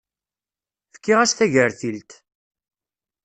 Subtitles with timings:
[0.93, 2.11] Fkiɣ-as tagertilt.